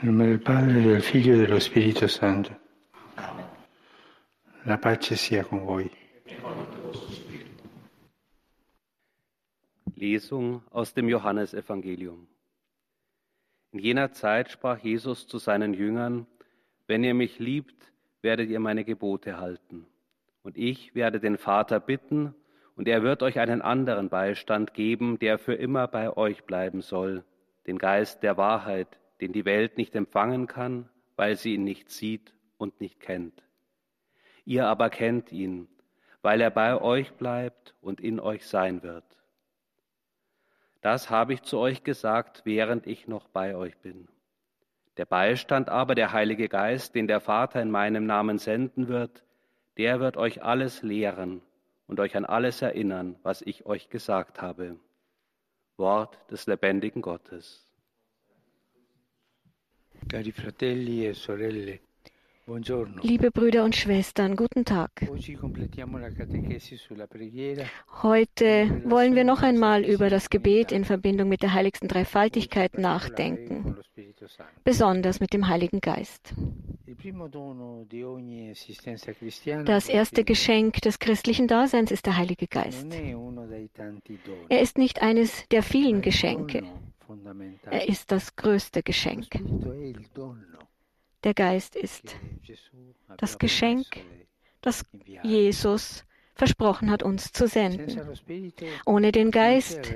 [0.00, 2.56] Nel nome del Padre, del Figlio e dello Spirito Santo.
[4.62, 5.90] La pace sia con voi.
[9.96, 12.28] Lesung aus dem Johannesevangelium.
[13.72, 16.28] In jener Zeit sprach Jesus zu seinen Jüngern,
[16.86, 17.92] Wenn ihr mich liebt,
[18.22, 19.84] werdet ihr meine Gebote halten.
[20.44, 22.36] Und ich werde den Vater bitten,
[22.76, 27.24] und er wird euch einen anderen Beistand geben, der für immer bei euch bleiben soll,
[27.66, 32.34] den Geist der Wahrheit, den die Welt nicht empfangen kann, weil sie ihn nicht sieht
[32.56, 33.42] und nicht kennt.
[34.44, 35.68] Ihr aber kennt ihn,
[36.22, 39.04] weil er bei euch bleibt und in euch sein wird.
[40.80, 44.08] Das habe ich zu euch gesagt, während ich noch bei euch bin.
[44.96, 49.22] Der Beistand aber, der Heilige Geist, den der Vater in meinem Namen senden wird,
[49.76, 51.40] der wird euch alles lehren
[51.86, 54.76] und euch an alles erinnern, was ich euch gesagt habe.
[55.76, 57.68] Wort des lebendigen Gottes.
[59.87, 59.87] Cari fratelli e sorelle, buongiorno.
[63.02, 64.90] Liebe Brüder und Schwestern, guten Tag.
[68.02, 72.82] Heute wollen wir noch einmal über das Gebet in Verbindung mit der heiligsten Dreifaltigkeit con
[72.82, 73.76] nachdenken,
[74.64, 76.34] besonders mit dem Heiligen Geist.
[79.66, 82.86] Das erste Geschenk des christlichen Daseins ist der Heilige Geist.
[84.48, 86.62] Er ist nicht eines der vielen Geschenke.
[87.70, 89.26] Er ist das größte Geschenk.
[91.24, 92.16] Der Geist ist
[93.16, 93.86] das Geschenk,
[94.60, 94.84] das.
[95.22, 96.04] Jesus
[96.38, 98.00] versprochen hat, uns zu senden.
[98.86, 99.92] Ohne den Geist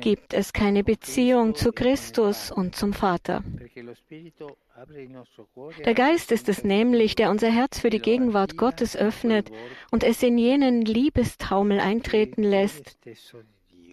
[0.00, 3.42] gibt es keine Beziehung zu Christus und zum Vater.
[5.84, 9.50] Der Geist ist es nämlich, der unser Herz für die Gegenwart Gottes öffnet
[9.92, 12.98] und es in jenen Liebestaumel eintreten lässt,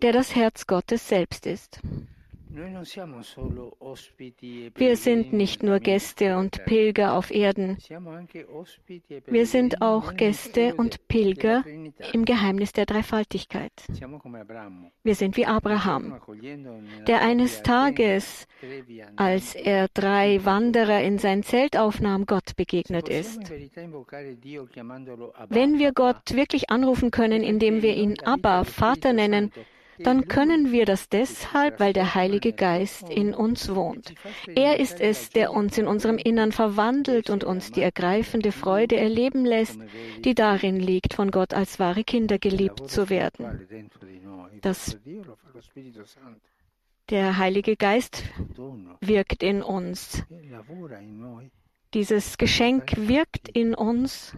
[0.01, 1.79] der das Herz Gottes selbst ist.
[4.75, 7.77] Wir sind nicht nur Gäste und Pilger auf Erden,
[9.25, 11.63] wir sind auch Gäste und Pilger
[12.13, 13.71] im Geheimnis der Dreifaltigkeit.
[15.03, 16.21] Wir sind wie Abraham,
[17.07, 18.45] der eines Tages,
[19.15, 23.49] als er drei Wanderer in sein Zelt aufnahm, Gott begegnet ist.
[25.49, 29.51] Wenn wir Gott wirklich anrufen können, indem wir ihn Abba, Vater nennen,
[29.99, 34.13] dann können wir das deshalb, weil der Heilige Geist in uns wohnt.
[34.55, 39.45] Er ist es, der uns in unserem Innern verwandelt und uns die ergreifende Freude erleben
[39.45, 39.79] lässt,
[40.25, 43.67] die darin liegt, von Gott als wahre Kinder geliebt zu werden.
[44.61, 44.97] Das-
[47.09, 48.23] Der Heilige Geist
[49.01, 50.23] wirkt in uns.
[51.93, 54.33] Dieses Geschenk wirkt in uns,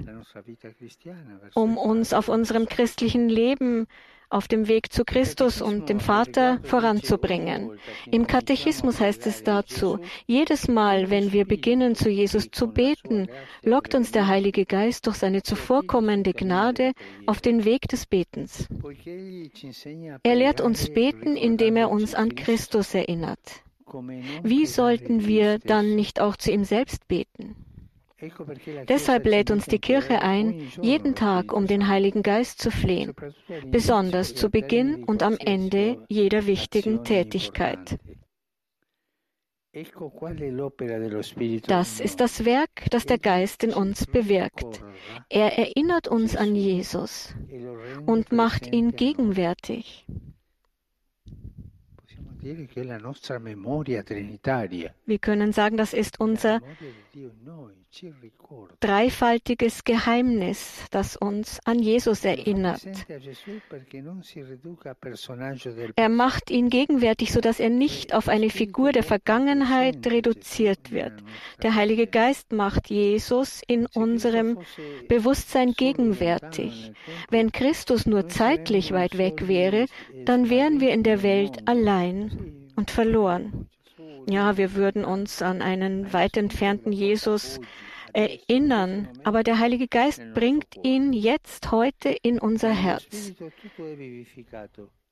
[1.54, 3.88] um uns auf unserem christlichen Leben
[4.30, 7.80] auf dem Weg zu Christus und dem Vater voranzubringen.
[8.12, 13.28] Im Katechismus heißt es dazu, jedes Mal, wenn wir beginnen, zu Jesus zu beten,
[13.64, 16.91] lockt uns der Heilige Geist durch seine zuvorkommende Gnade
[17.25, 18.68] auf den Weg des Betens.
[20.24, 23.64] Er lehrt uns beten, indem er uns an Christus erinnert.
[24.44, 27.56] Wie sollten wir dann nicht auch zu ihm selbst beten?
[28.88, 33.13] Deshalb lädt uns die Kirche ein, jeden Tag um den Heiligen Geist zu flehen,
[33.68, 38.00] besonders zu Beginn und am Ende jeder wichtigen Tätigkeit.
[41.68, 44.81] Das ist das Werk, das der Geist in uns bewirkt.
[45.28, 47.35] Er erinnert uns an Jesus
[48.06, 50.06] und macht ihn gegenwärtig.
[55.06, 56.62] Wir können sagen, das ist unser
[58.80, 62.86] dreifaltiges Geheimnis, das uns an Jesus erinnert.
[65.96, 71.14] Er macht ihn gegenwärtig, sodass er nicht auf eine Figur der Vergangenheit reduziert wird.
[71.64, 74.60] Der Heilige Geist macht Jesus in unserem
[75.08, 76.92] Bewusstsein gegenwärtig.
[77.30, 79.86] Wenn Christus nur zeitlich weit weg wäre,
[80.26, 83.70] dann wären wir in der Welt allein und verloren.
[84.28, 87.59] Ja, wir würden uns an einen weit entfernten Jesus
[88.14, 93.34] erinnern, aber der Heilige Geist bringt ihn jetzt heute in unser Herz.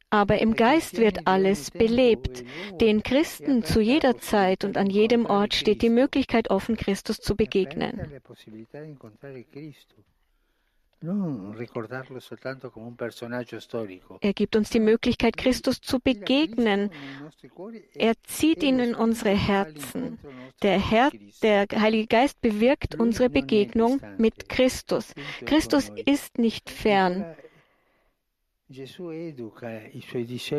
[0.10, 2.44] Aber im Geist wird alles belebt.
[2.80, 7.36] Den Christen zu jeder Zeit und an jedem Ort steht die Möglichkeit offen, Christus zu
[7.36, 8.00] begegnen.
[14.22, 16.92] Er gibt uns die Möglichkeit, Christus zu begegnen.
[17.94, 20.18] Er zieht ihn in unsere Herzen.
[20.62, 21.12] Der, Herr,
[21.42, 25.14] der Heilige Geist bewirkt unsere Begegnung mit Christus.
[25.46, 27.36] Christus ist nicht fern.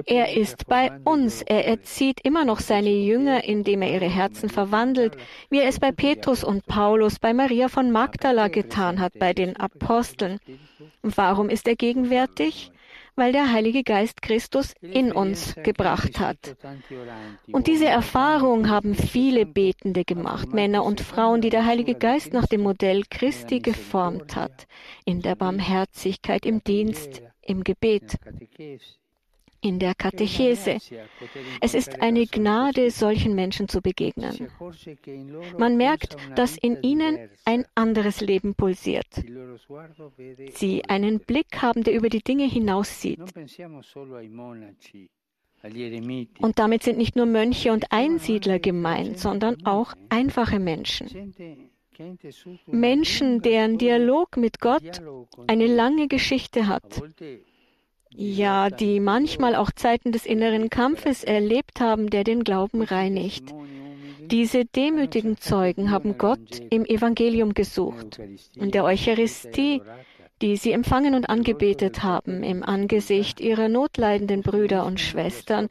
[0.07, 1.43] Er ist bei uns.
[1.43, 5.17] Er erzieht immer noch seine Jünger, indem er ihre Herzen verwandelt,
[5.51, 9.57] wie er es bei Petrus und Paulus, bei Maria von Magdala getan hat, bei den
[9.57, 10.39] Aposteln.
[11.03, 12.71] Und warum ist er gegenwärtig?
[13.17, 16.57] weil der Heilige Geist Christus in uns gebracht hat.
[17.53, 22.47] Und diese Erfahrung haben viele Betende gemacht, Männer und Frauen, die der Heilige Geist nach
[22.47, 24.67] dem Modell Christi geformt hat,
[25.05, 28.17] in der Barmherzigkeit, im Dienst, im Gebet
[29.65, 30.77] in der Katechese.
[31.61, 34.49] Es ist eine Gnade, solchen Menschen zu begegnen.
[35.59, 39.07] Man merkt, dass in ihnen ein anderes Leben pulsiert.
[40.53, 43.21] Sie einen Blick haben, der über die Dinge hinaussieht.
[46.41, 51.33] Und damit sind nicht nur Mönche und Einsiedler gemeint, sondern auch einfache Menschen.
[52.67, 55.01] Menschen, deren Dialog mit Gott
[55.47, 57.03] eine lange Geschichte hat
[58.17, 63.53] ja, die manchmal auch Zeiten des inneren Kampfes erlebt haben, der den Glauben reinigt.
[64.21, 68.21] Diese demütigen Zeugen haben Gott im Evangelium gesucht
[68.59, 69.83] und der Eucharistie,
[70.41, 75.69] die sie empfangen und angebetet haben im Angesicht ihrer notleidenden Brüder und Schwestern,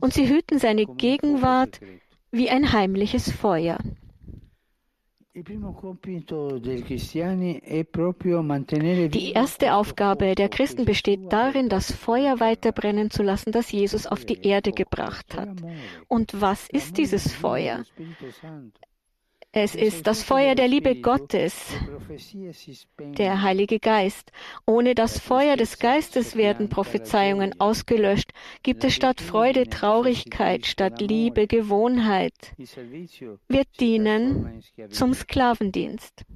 [0.00, 1.80] und sie hüten seine Gegenwart
[2.30, 3.78] wie ein heimliches Feuer.
[5.38, 5.42] Die
[9.32, 14.24] erste Aufgabe der Christen besteht darin, das Feuer weiter brennen zu lassen, das Jesus auf
[14.24, 15.50] die Erde gebracht hat.
[16.08, 17.84] Und was ist dieses Feuer?
[19.58, 21.72] Es ist das Feuer der Liebe Gottes,
[22.98, 24.30] der Heilige Geist.
[24.66, 28.32] Ohne das Feuer des Geistes werden Prophezeiungen ausgelöscht.
[28.62, 32.34] Gibt es statt Freude Traurigkeit, statt Liebe Gewohnheit.
[33.48, 36.26] Wir dienen zum Sklavendienst.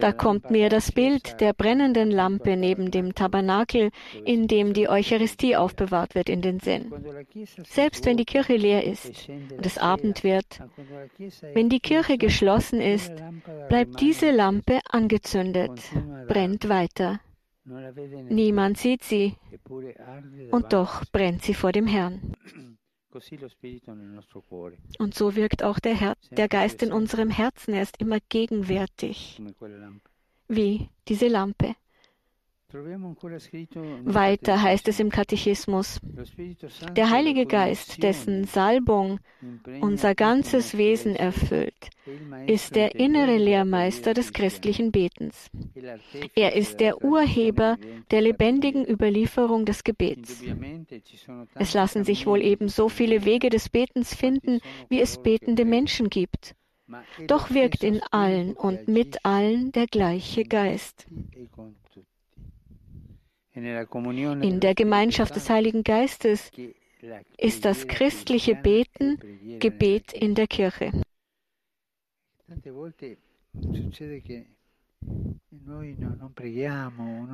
[0.00, 3.90] Da kommt mir das Bild der brennenden Lampe neben dem Tabernakel,
[4.24, 6.92] in dem die Eucharistie aufbewahrt wird, in den Sinn.
[7.64, 10.60] Selbst wenn die Kirche leer ist und es Abend wird,
[11.54, 13.12] wenn die Kirche geschlossen ist,
[13.68, 15.80] bleibt diese Lampe angezündet,
[16.26, 17.20] brennt weiter.
[18.28, 19.36] Niemand sieht sie,
[20.50, 22.34] und doch brennt sie vor dem Herrn.
[24.98, 27.74] Und so wirkt auch der, Her der Geist in unserem Herzen.
[27.74, 29.40] Er ist immer gegenwärtig,
[30.48, 31.74] wie diese Lampe.
[34.04, 36.00] Weiter heißt es im Katechismus,
[36.96, 39.20] der Heilige Geist, dessen Salbung
[39.80, 41.90] unser ganzes Wesen erfüllt,
[42.46, 45.50] ist der innere Lehrmeister des christlichen Betens.
[46.34, 47.76] Er ist der Urheber
[48.10, 50.42] der lebendigen Überlieferung des Gebets.
[51.54, 56.08] Es lassen sich wohl eben so viele Wege des Betens finden, wie es betende Menschen
[56.08, 56.54] gibt.
[57.26, 61.06] Doch wirkt in allen und mit allen der gleiche Geist.
[63.54, 66.50] In der Gemeinschaft des Heiligen Geistes
[67.36, 69.18] ist das christliche Beten
[69.58, 70.92] Gebet in der Kirche.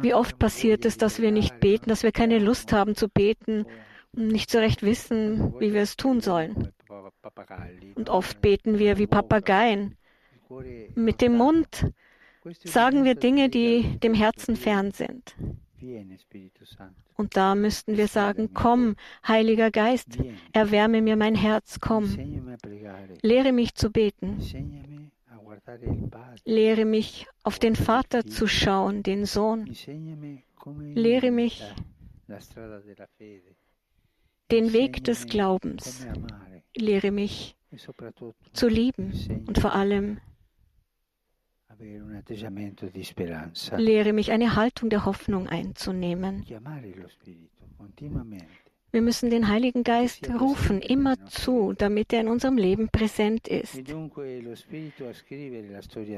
[0.00, 3.66] Wie oft passiert es, dass wir nicht beten, dass wir keine Lust haben zu beten
[4.12, 6.72] und nicht so recht wissen, wie wir es tun sollen.
[7.94, 9.96] Und oft beten wir wie Papageien.
[10.94, 11.92] Mit dem Mund
[12.64, 15.36] sagen wir Dinge, die dem Herzen fern sind.
[17.16, 18.96] Und da müssten wir sagen, komm,
[19.26, 20.18] Heiliger Geist,
[20.52, 22.16] erwärme mir mein Herz, komm.
[23.22, 24.38] Lehre mich zu beten.
[26.44, 29.74] Lehre mich auf den Vater zu schauen, den Sohn.
[30.94, 31.64] Lehre mich
[34.50, 36.06] den Weg des Glaubens.
[36.76, 37.56] Lehre mich
[38.52, 39.12] zu lieben
[39.46, 40.20] und vor allem
[43.76, 46.44] Lehre mich, eine Haltung der Hoffnung einzunehmen.
[48.90, 53.78] Wir müssen den Heiligen Geist rufen, immerzu, damit er in unserem Leben präsent ist.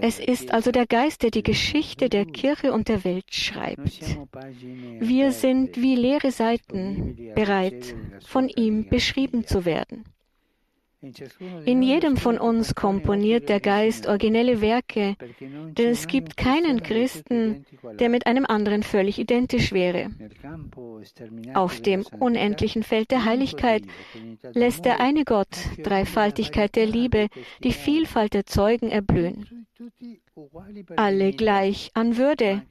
[0.01, 4.01] Es ist also der Geist, der die Geschichte der Kirche und der Welt schreibt.
[5.01, 10.05] Wir sind wie leere Seiten bereit, von ihm beschrieben zu werden.
[11.65, 17.65] In jedem von uns komponiert der Geist originelle Werke, denn es gibt keinen Christen,
[17.99, 20.11] der mit einem anderen völlig identisch wäre.
[21.55, 23.85] Auf dem unendlichen Feld der Heiligkeit
[24.53, 27.29] lässt der eine Gott, Dreifaltigkeit der Liebe,
[27.65, 29.67] die Vielfalt der Zeugen erblühen.
[30.97, 32.63] Alle gleich an Würde,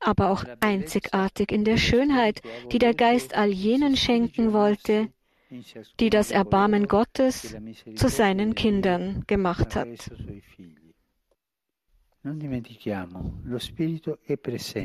[0.00, 5.08] aber auch einzigartig in der Schönheit, die der Geist all jenen schenken wollte,
[6.00, 7.56] die das Erbarmen Gottes
[7.94, 10.10] zu seinen Kindern gemacht hat.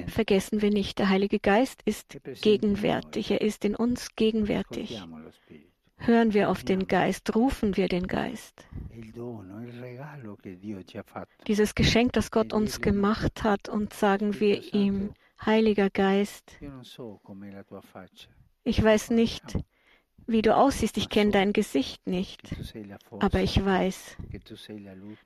[0.08, 5.04] Vergessen wir nicht, der Heilige Geist ist gegenwärtig, er ist in uns gegenwärtig.
[6.00, 8.68] Hören wir auf den Geist, rufen wir den Geist.
[11.48, 16.60] Dieses Geschenk, das Gott uns gemacht hat, und sagen wir ihm, Heiliger Geist,
[18.64, 19.58] ich weiß nicht,
[20.28, 22.42] wie du aussiehst, ich kenne dein Gesicht nicht,
[23.20, 24.18] aber ich weiß,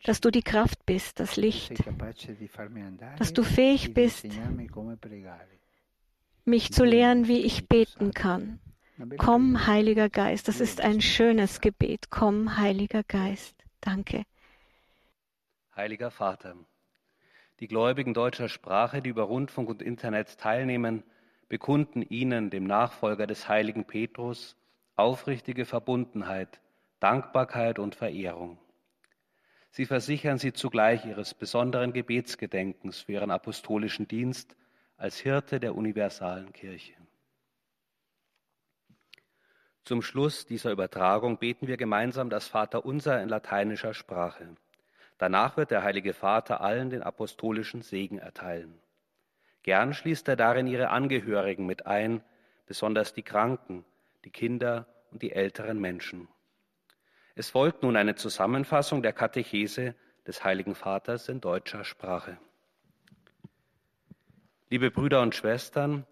[0.06, 1.74] dass du die Kraft bist, das Licht,
[3.18, 4.28] dass du fähig bist,
[6.46, 8.60] mich zu lehren, wie ich beten kann.
[9.18, 12.12] Komm, Heiliger Geist, das ist ein schönes Gebet.
[12.12, 13.56] Komm, Heiliger Geist.
[13.80, 14.24] Danke.
[15.76, 16.56] Heiliger Vater,
[17.60, 21.04] die Gläubigen deutscher Sprache, die über Rundfunk und Internet teilnehmen,
[21.50, 24.56] bekunden Ihnen, dem Nachfolger des heiligen Petrus,
[24.96, 26.62] aufrichtige Verbundenheit,
[27.00, 28.58] Dankbarkeit und Verehrung.
[29.72, 34.56] Sie versichern sie zugleich ihres besonderen Gebetsgedenkens für ihren apostolischen Dienst
[34.98, 36.94] als Hirte der universalen Kirche.
[39.84, 44.56] Zum Schluss dieser Übertragung beten wir gemeinsam das Vaterunser in lateinischer Sprache.
[45.18, 48.80] Danach wird der Heilige Vater allen den apostolischen Segen erteilen.
[49.64, 52.24] Gern schließt er darin ihre Angehörigen mit ein,
[52.66, 53.86] besonders die Kranken,
[54.26, 56.28] die Kinder und die älteren Menschen.
[57.36, 59.96] Es folgt nun eine Zusammenfassung der Katechese
[60.28, 62.38] des Heiligen Vaters in deutscher Sprache.
[64.70, 66.06] Liebe Brüder und Schwestern,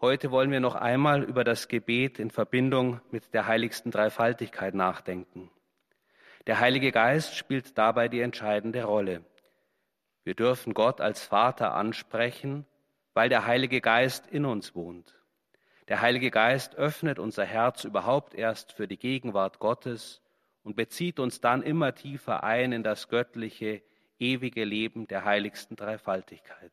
[0.00, 5.50] heute wollen wir noch einmal über das Gebet in Verbindung mit der heiligsten Dreifaltigkeit nachdenken.
[6.46, 9.24] Der Heilige Geist spielt dabei die entscheidende Rolle.
[10.24, 12.66] Wir dürfen Gott als Vater ansprechen,
[13.14, 15.14] weil der Heilige Geist in uns wohnt.
[15.88, 20.22] Der Heilige Geist öffnet unser Herz überhaupt erst für die Gegenwart Gottes
[20.62, 23.82] und bezieht uns dann immer tiefer ein in das göttliche,
[24.18, 26.72] ewige Leben der heiligsten Dreifaltigkeit.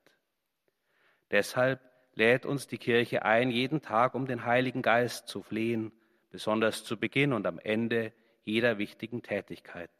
[1.30, 1.82] Deshalb
[2.14, 5.92] lädt uns die Kirche ein, jeden Tag um den Heiligen Geist zu flehen,
[6.30, 8.14] besonders zu Beginn und am Ende
[8.44, 9.92] jeder wichtigen Tätigkeit.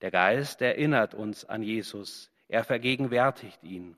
[0.00, 3.96] Der Geist erinnert uns an Jesus, er vergegenwärtigt ihn.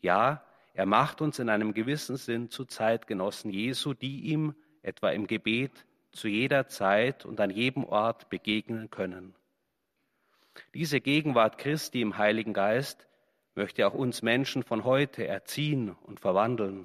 [0.00, 0.44] Ja,
[0.76, 5.86] er macht uns in einem gewissen Sinn zu Zeitgenossen Jesu, die ihm, etwa im Gebet,
[6.12, 9.34] zu jeder Zeit und an jedem Ort begegnen können.
[10.74, 13.08] Diese Gegenwart Christi im Heiligen Geist
[13.54, 16.84] möchte auch uns Menschen von heute erziehen und verwandeln,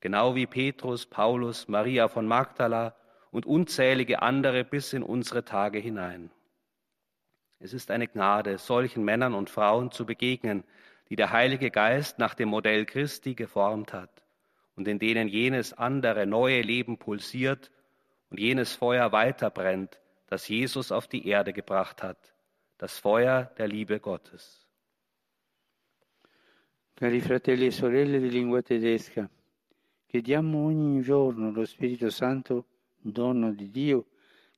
[0.00, 2.96] genau wie Petrus, Paulus, Maria von Magdala
[3.30, 6.30] und unzählige andere bis in unsere Tage hinein.
[7.58, 10.64] Es ist eine Gnade, solchen Männern und Frauen zu begegnen,
[11.08, 14.22] die der Heilige Geist nach dem Modell Christi geformt hat
[14.74, 17.70] und in denen jenes andere neue Leben pulsiert
[18.30, 22.34] und jenes Feuer weiterbrennt, das Jesus auf die Erde gebracht hat,
[22.78, 24.66] das Feuer der Liebe Gottes.
[26.96, 29.28] Cari fratelli e sorelle di lingua tedesca,
[30.06, 32.64] chiediamo ogni giorno lo Spirito Santo,
[32.96, 34.06] dono di Dio,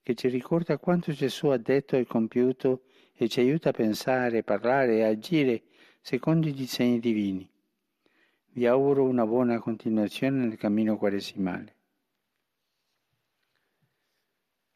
[0.02, 4.98] che ci ricorda quanto Gesù ha detto e compiuto e ci aiuta a pensare, parlare
[4.98, 5.62] e agire
[6.08, 7.46] secondo i disegni divini.
[8.54, 11.74] Vi auguro una buona continuazione nel cammino quaresimale.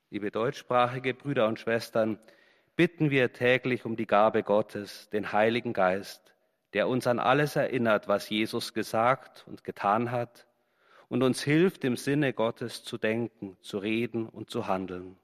[0.08, 2.18] Liebe deutschsprachige Brüder und Schwestern,
[2.76, 6.34] bitten wir täglich um die Gabe Gottes, den Heiligen Geist,
[6.74, 10.46] der uns an alles erinnert, was Jesus gesagt und getan hat
[11.08, 15.16] und uns hilft, im Sinne Gottes zu denken, zu reden und zu handeln.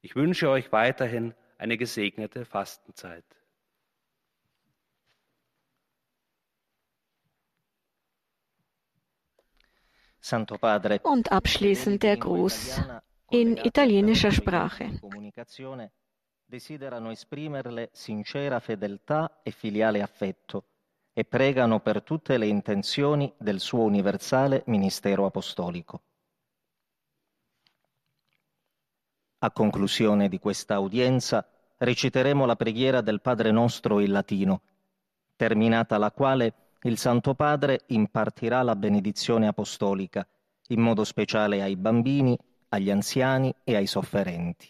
[0.00, 3.45] Ich wünsche euch weiterhin eine gesegnete Fastenzeit.
[11.02, 12.82] Und abschließend der Gruß
[13.30, 14.98] in italienischer Sprache.
[16.48, 20.64] Desiderano esprimerle sincera fedeltà e filiale affetto
[21.12, 26.02] e pregano per tutte le intenzioni del suo universale ministero apostolico.
[29.38, 31.46] A conclusione di questa udienza
[31.78, 34.60] reciteremo la preghiera del Padre nostro in latino,
[35.34, 40.26] terminata la quale il Santo Padre impartirà la benedizione apostolica,
[40.68, 42.38] in modo speciale ai bambini,
[42.68, 44.68] agli anziani e ai sofferenti.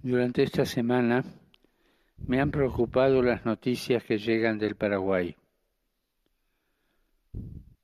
[0.00, 1.20] Durante esta semana
[2.26, 5.34] me han preocupado las noticias que llegan del Paraguay.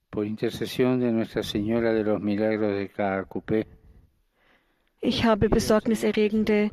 [0.09, 3.67] Por intercesión de Nuestra Señora de los Milagros de Caacupé,
[5.05, 6.71] Ich habe besorgniserregende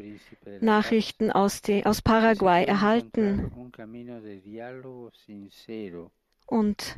[0.61, 3.51] Nachrichten aus, die, aus Paraguay erhalten
[6.45, 6.95] und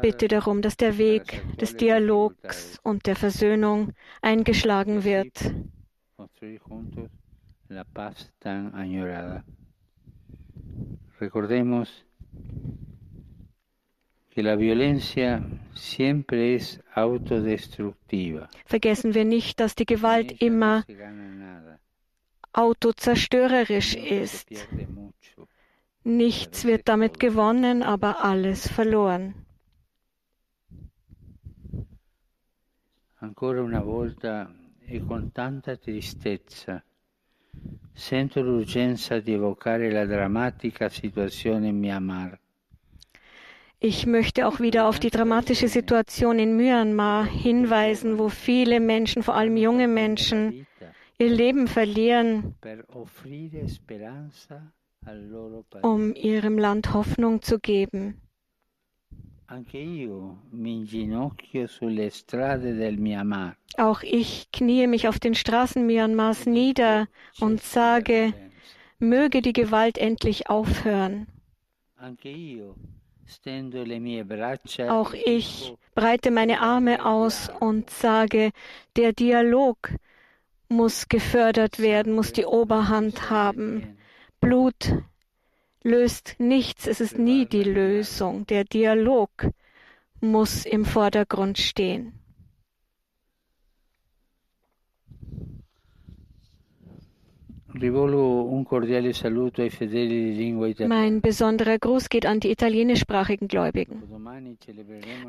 [0.00, 5.54] bitte darum, dass der Weg des Dialogs und der Versöhnung eingeschlagen wird.
[11.20, 12.04] Recordemos
[18.64, 20.84] Vergessen wir nicht, dass die Gewalt immer
[22.52, 24.48] autozerstörerisch ist.
[26.04, 29.34] Nichts wird damit gewonnen, aber alles verloren.
[33.18, 34.52] Ancora una volta
[34.84, 36.82] e con tanta tristezza
[37.92, 42.41] sento l'urgenza di evocare la drammatica situazione in Myanmar.
[43.84, 49.34] Ich möchte auch wieder auf die dramatische Situation in Myanmar hinweisen, wo viele Menschen, vor
[49.34, 50.68] allem junge Menschen,
[51.18, 52.54] ihr Leben verlieren,
[55.82, 58.20] um ihrem Land Hoffnung zu geben.
[63.76, 67.08] Auch ich kniee mich auf den Straßen Myanmars nieder
[67.40, 68.32] und sage,
[69.00, 71.26] möge die Gewalt endlich aufhören.
[74.88, 78.50] Auch ich breite meine Arme aus und sage,
[78.96, 79.90] der Dialog
[80.68, 83.98] muss gefördert werden, muss die Oberhand haben.
[84.40, 84.96] Blut
[85.82, 88.46] löst nichts, es ist nie die Lösung.
[88.46, 89.48] Der Dialog
[90.20, 92.21] muss im Vordergrund stehen.
[100.88, 104.02] Mein besonderer Gruß geht an die italienischsprachigen Gläubigen.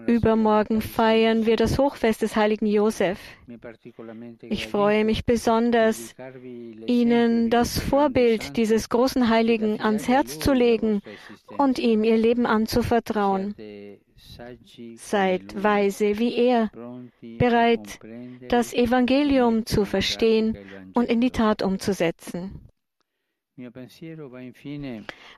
[0.07, 3.19] Übermorgen feiern wir das Hochfest des heiligen Josef.
[4.49, 6.15] Ich freue mich besonders,
[6.85, 11.01] Ihnen das Vorbild dieses großen Heiligen ans Herz zu legen
[11.57, 13.55] und ihm Ihr Leben anzuvertrauen.
[14.95, 16.71] Seid weise wie er,
[17.21, 17.99] bereit,
[18.47, 20.57] das Evangelium zu verstehen
[20.93, 22.69] und in die Tat umzusetzen.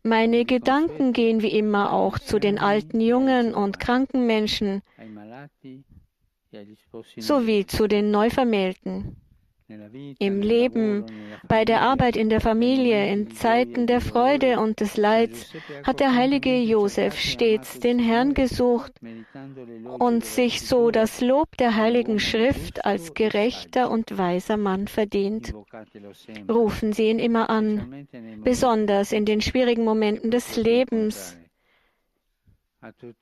[0.03, 4.81] Meine Gedanken gehen wie immer auch zu den alten, jungen und kranken Menschen
[7.17, 9.17] sowie zu den Neuvermählten
[9.67, 11.05] im Leben,
[11.47, 16.15] bei der Arbeit in der Familie, in Zeiten der Freude und des Leids hat der
[16.15, 18.93] heilige Josef stets den Herrn gesucht
[19.97, 25.53] und sich so das Lob der heiligen Schrift als gerechter und weiser Mann verdient.
[26.47, 28.07] Rufen Sie ihn immer an,
[28.43, 31.37] besonders in den schwierigen Momenten des Lebens.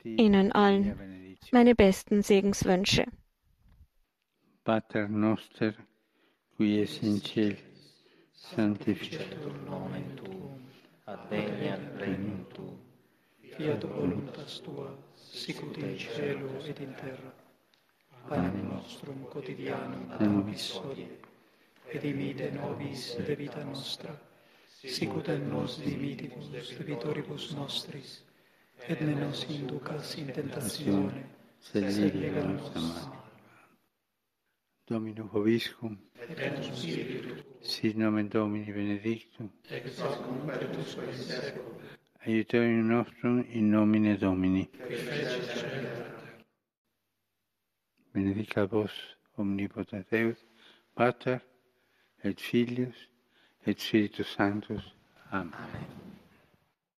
[0.04, 3.06] Ihnen allen meine besten Segenswünsche.
[4.66, 5.74] Pater noster
[6.56, 7.58] qui es in cielo,
[8.32, 10.62] sanctificetur nomen tuum,
[11.06, 12.78] adveniat regnum tuum,
[13.56, 17.34] fiat voluntas tua, sicut in cielo et in terra.
[18.28, 21.10] Panem nostrum quotidianum da nobis hodie,
[21.90, 24.14] et dimite nobis de vita nostra,
[24.70, 28.22] sicut et nos dimitibus debitoribus nostris,
[28.88, 31.28] et ne nos inducas in tentatione,
[31.60, 33.23] sed libera nos a
[34.88, 35.98] Domino Hoviscum.
[36.30, 37.44] Et tu spiritu.
[37.62, 39.50] Sit nomen Domini benedictum.
[39.70, 41.76] Ex hoc nunc et usque in seculum.
[42.26, 44.70] Aiuterium nostrum in nomine Domini.
[48.14, 48.92] Benedicat vos
[49.38, 50.38] omnipotens Deus,
[50.96, 51.40] Pater
[52.24, 53.10] et Filius
[53.66, 54.84] et Spiritus Sanctus.
[55.32, 55.54] Amen.
[55.54, 56.13] Amen.